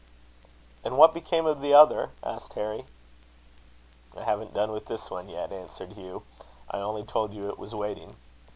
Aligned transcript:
"And 0.83 0.97
what 0.97 1.13
became 1.13 1.45
of 1.45 1.61
the 1.61 1.75
other?" 1.75 2.09
asked 2.23 2.53
Harry. 2.53 2.85
"I 4.17 4.23
haven't 4.23 4.51
done 4.51 4.71
with 4.71 4.87
this 4.87 5.11
one 5.11 5.29
yet," 5.29 5.51
answered 5.51 5.91
Hugh. 5.91 6.23
"I 6.71 6.77
only 6.77 7.03
told 7.03 7.33
you 7.35 7.49
it 7.49 7.59
was 7.59 7.75
waiting. 7.75 8.15